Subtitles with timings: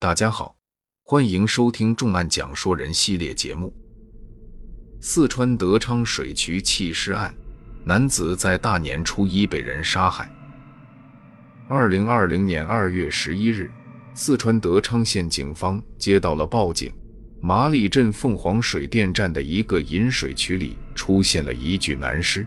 [0.00, 0.54] 大家好，
[1.02, 3.74] 欢迎收听重案讲说人系列节目。
[5.00, 7.34] 四川德昌水渠弃尸案，
[7.82, 10.30] 男子在大年初一被人杀害。
[11.68, 13.68] 二零二零年二月十一日，
[14.14, 16.92] 四川德昌县警方接到了报警，
[17.40, 22.46] 麻栗镇凤凰水电站的一个引水渠里出现了一具男尸，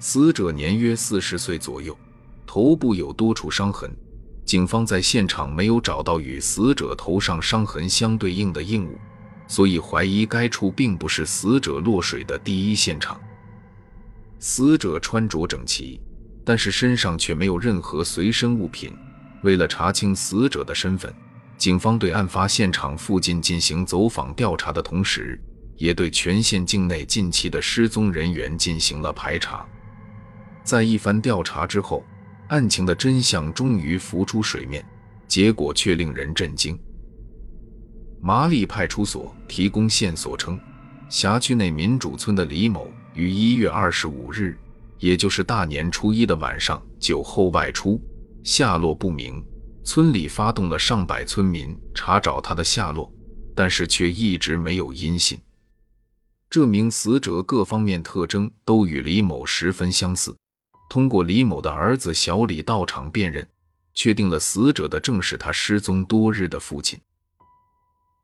[0.00, 1.96] 死者年约四十岁左右。
[2.44, 3.88] 头部有多处伤痕，
[4.44, 8.98] 警方在现场没有找到与死者头上伤痕相对应的硬物，
[9.46, 13.20] 所以怀疑该处并不是死者落水的第一现场。
[14.38, 16.00] 死者穿着整齐，
[16.44, 18.92] 但是身上却没有任何随身物品。
[19.42, 21.12] 为了查清死者的身份，
[21.56, 25.40] 警方对案发现场附近进行走访调查的同时，
[25.76, 29.64] 也对全县境内近期的失踪人员进行了排查。
[30.64, 32.04] 在一番调查之后，
[32.52, 34.84] 案情的真相终于浮出水面，
[35.26, 36.78] 结果却令人震惊。
[38.20, 40.60] 麻栗派出所提供线索称，
[41.08, 44.54] 辖区内民主村的李某于一月二十五日，
[44.98, 47.98] 也就是大年初一的晚上酒后外出，
[48.44, 49.42] 下落不明。
[49.82, 53.10] 村里发动了上百村民查找他的下落，
[53.54, 55.40] 但是却一直没有音信。
[56.50, 60.36] 这名死者各方面特征都与李某十分相似。
[60.92, 63.48] 通过李某的儿子小李到场辨认，
[63.94, 67.00] 确定了死者的正是他失踪多日的父亲。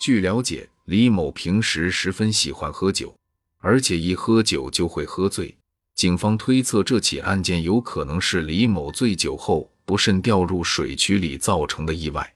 [0.00, 3.16] 据了解，李某平时十分喜欢喝酒，
[3.58, 5.56] 而且一喝酒就会喝醉。
[5.94, 12.34] 警方推测这起案件有可能是李某醉酒后不慎掉入水渠里造成的意外。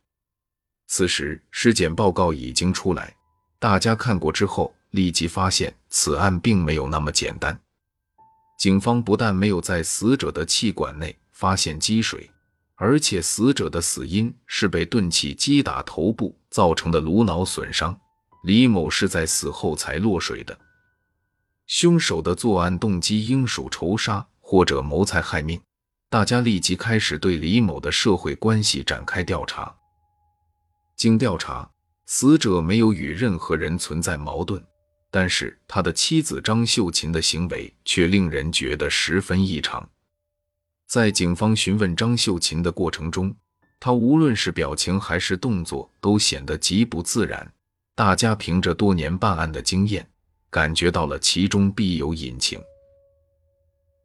[0.87, 3.13] 此时尸检报告已经出来，
[3.59, 7.61] 大家看过之后立即发现此案并没有那么简单。
[8.61, 12.31] 警方不但没有在死者的气管内发现积水，
[12.75, 17.99] 而且死者的死因是被钝器击打头部造成的颅脑损伤。
[18.45, 20.59] 李某是在死后才落水的，
[21.67, 25.59] 凶手的作案动机应属仇杀或者谋财害命。
[26.11, 29.75] 大家立即开始对李某的社会关系展开调查。
[30.97, 31.67] 经调查，
[32.05, 34.63] 死者没有与任何人存在矛盾。
[35.11, 39.89] 但是他的妻子张秀琴的行为却令人觉得十分异常。
[40.87, 43.35] 在警方询问张秀琴的过程中，
[43.79, 47.53] 她无论是表情还是动作都显得极不自然。
[47.95, 50.09] 大家凭着多年办案的经验，
[50.49, 52.61] 感觉到了其中必有隐情。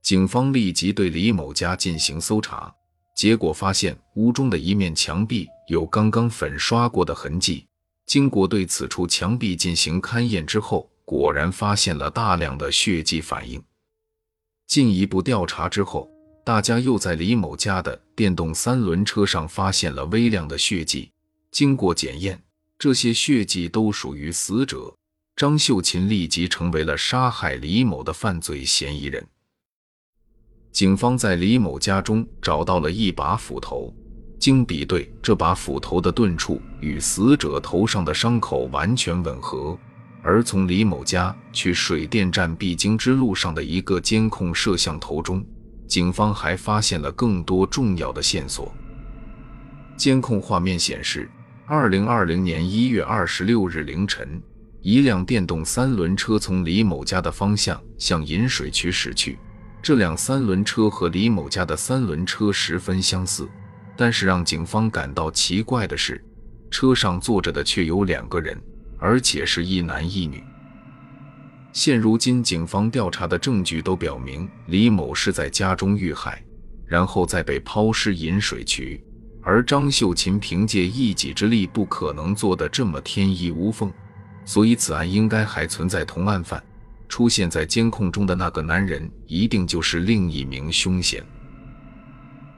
[0.02, 2.74] 警方立即对李某家进行搜查，
[3.16, 7.66] 结果发现屋中的一面墙壁有刚刚粉刷过的痕迹。
[8.06, 13.64] 经过对此处墙壁进行勘验之后，果然发现了大量的血迹反应。
[14.68, 16.10] 进一步调查之后，
[16.44, 21.12] 大家又在李某家的电动三轮车上发现了微量的血迹。
[21.52, 22.42] 经过检验，
[22.78, 24.94] 这些血迹都属于死者
[25.36, 29.26] 张秀琴，立即成为了杀害李某的犯罪嫌疑人。
[30.72, 33.94] 警方在李某家中找到了一把斧头，
[34.40, 39.78] 经比对，这把斧头的钝处与死者头上的伤口完全吻合。
[40.28, 45.46] 而从李某家去水电站必经之路上的一个监控摄像头中，
[45.88, 48.74] 警方还发现了更多重要的线索。
[49.96, 51.30] 监控画面显示，
[51.68, 54.42] 二零二零年一月二十六日凌晨，
[54.82, 59.38] 一辆电动三轮车从李某家的方向向引水渠驶去。
[59.80, 63.48] 这辆三轮车和李某家的三轮车十分相似，
[63.96, 66.20] 但是让警方感到奇怪的是，
[66.72, 68.60] 车上坐着的却有两个人。
[69.06, 70.44] 而且是一男一女。
[71.72, 76.44] 现如今，警方调查的证据都表明，李某是在家中遇害，
[76.88, 79.00] 然后再被抛尸引水渠。
[79.44, 83.94] 而张秀琴凭借一己之力，不可能做得这么天衣无缝，
[84.44, 86.64] 所以此案应该还存在同案犯。
[87.08, 91.24] 出现在监控中的那个男人，一定就是另一名凶嫌。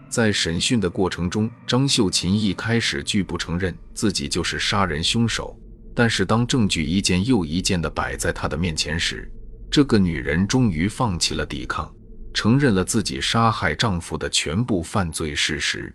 [0.07, 5.59] 在审讯的过程中，张秀琴一开始拒不承认自己就是杀人凶手。
[5.99, 9.27] 但是，当证据一件又一件的摆在他的面前时，
[9.67, 11.91] 这个女人终于放弃了抵抗，
[12.31, 15.91] 承认了自己杀害丈夫的全部犯罪事实。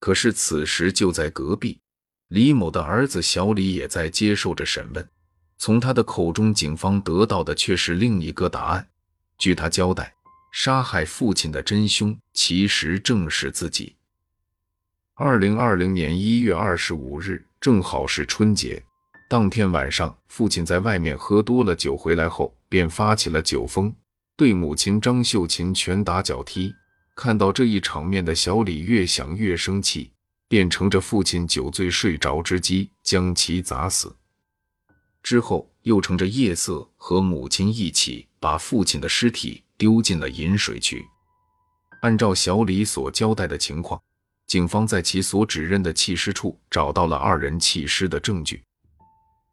[0.00, 1.78] 可是，此时就在隔壁，
[2.30, 5.08] 李某的儿子小李也在接受着审问。
[5.58, 8.84] 从他的口中，警方得到的却是另一个答案。
[9.38, 10.12] 据他交代，
[10.50, 13.94] 杀害父亲的真凶其实正是自己。
[15.14, 18.82] 二零二零年一月二十五日，正好是春节。
[19.28, 23.92] 当天晚上，父亲在外面喝多了酒回来后，便发起了酒疯，
[24.36, 26.72] 对母亲张秀琴拳打脚踢。
[27.16, 30.10] 看到这一场面的小李越想越生气，
[30.48, 34.14] 便乘着父亲酒醉睡着之机将其砸死。
[35.22, 41.02] 之后又乘着夜色和母亲一起把父亲的尸体丢进了饮水渠。
[42.02, 43.98] 按照小李所交代的情况，
[44.46, 48.62] 警方在其所指认的弃尸处找到了二人弃尸的证据。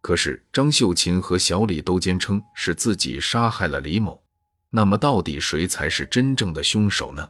[0.01, 4.21] 可是张秀琴和小李都坚称是自己杀害了李某，
[4.71, 7.29] 那么到底谁才是真正的凶手呢？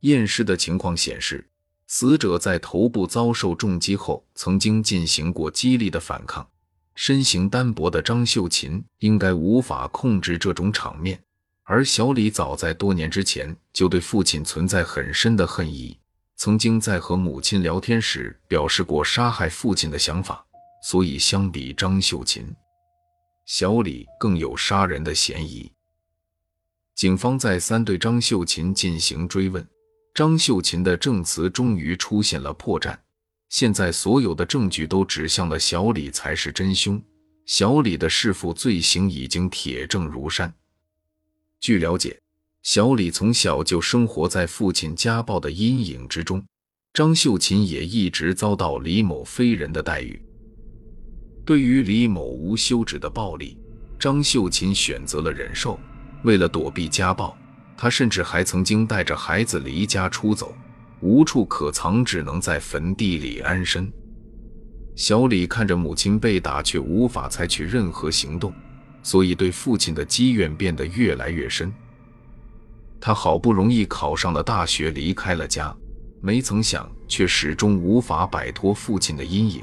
[0.00, 1.48] 验尸的情况显示，
[1.86, 6.46] 死者在头部遭受重击后，曾经进行过激烈的反抗。
[6.94, 11.18] 身形单薄的张秀琴应该无法控制这种场面，
[11.62, 15.98] 而小李早在多年之前就对父亲存在很深的恨意，
[16.36, 20.44] 曾经在和母亲聊天时表示过杀害父亲的想法。
[20.90, 22.46] 所以，相比张秀琴，
[23.44, 25.70] 小李更有杀人的嫌疑。
[26.94, 29.68] 警方再三对张秀琴进行追问，
[30.14, 32.96] 张秀琴的证词终于出现了破绽。
[33.50, 36.98] 现在所有的证据都指向了小李才是真凶，
[37.44, 40.50] 小李的弑父罪行已经铁证如山。
[41.60, 42.18] 据了解，
[42.62, 46.42] 小李从小就生活在父亲家暴的阴影之中，
[46.94, 50.24] 张秀琴也一直遭到李某非人的待遇。
[51.48, 53.56] 对于李某无休止的暴力，
[53.98, 55.80] 张秀琴选择了忍受。
[56.22, 57.34] 为了躲避家暴，
[57.74, 60.54] 她甚至还曾经带着孩子离家出走。
[61.00, 63.90] 无处可藏，只能在坟地里安身。
[64.94, 68.52] 小李看着母亲被打，却无法采取任何行动，
[69.02, 71.72] 所以对父亲的积怨变得越来越深。
[73.00, 75.74] 他好不容易考上了大学，离开了家，
[76.20, 79.62] 没曾想却始终无法摆脱父亲的阴影。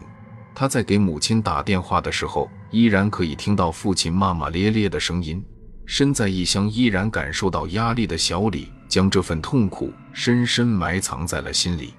[0.55, 5.43] 他在给母亲打电话的时候，依然可以听到父亲骂骂咧咧的声音。
[5.85, 8.71] 身在异乡，依然感受到压力的小李。
[8.87, 11.93] 将这份痛苦深深埋藏在了心里。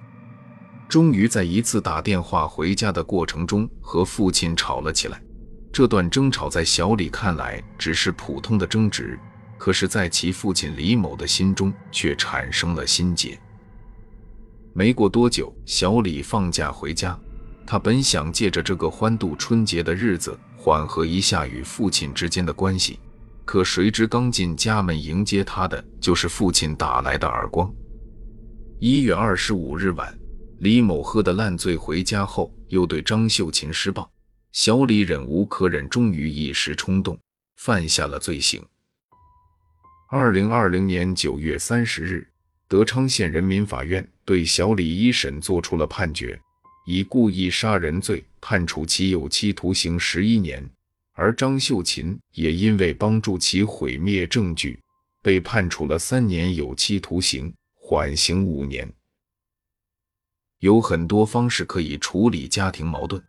[0.88, 5.20] 终于在一次打电话回家的过程中和父亲吵了起来。
[5.73, 9.19] 这段争吵在小李看来只是普通的争执，
[9.58, 13.38] 可是，在其父亲李某的心中却产生了心结。
[14.73, 17.19] 没过多久，小李放假回家，
[17.67, 23.01] 他本想借着这个欢度春节的日子缓和一下与父亲之间的关系。
[23.45, 27.73] 可谁知，刚进家门迎接他的就是父亲打来的耳光。
[28.79, 30.17] 一月二十五日晚，
[30.59, 34.09] 李某喝得烂醉回家后，又对张秀琴施暴。
[34.53, 37.19] 小李忍无可忍，终于一时冲动，
[37.57, 38.63] 犯下了罪行。
[40.11, 42.27] 二零二零年九月三十日，
[42.69, 46.41] 德昌县人民法院对小李一审作出了判决，
[46.87, 50.67] 以故意杀人罪判处其有期徒刑十一年。
[51.12, 54.79] 而张秀琴也因为帮助其毁灭证据，
[55.23, 58.91] 被判处了三年有期徒刑，缓刑五年。
[60.61, 63.23] 有很多方式可以处理家庭矛盾，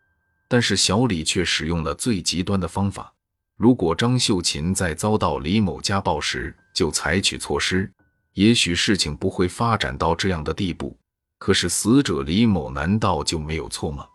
[0.48, 3.14] 但是小李却使用了最极端的方法。
[3.56, 7.92] 如果张秀琴在遭到李某家暴时就采取措施，
[8.34, 10.96] 也许事情不会发展到这样的地步。
[11.38, 14.08] 可是死者李某难道就没有错吗？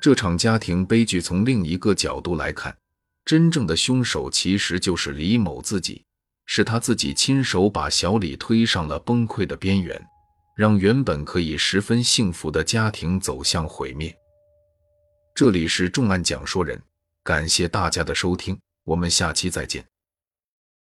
[0.00, 2.76] 这场家庭悲剧从另一个角度来看，
[3.24, 6.04] 真正的凶手其实就是李某自己，
[6.46, 10.04] 是他自己亲手把小李推上了崩溃的边缘，
[10.56, 14.12] 让原本可以十分幸福的家庭走向毁灭。
[15.34, 16.82] 这里是重案讲说人，
[17.22, 19.91] 感谢大家的收听，我们下期再见。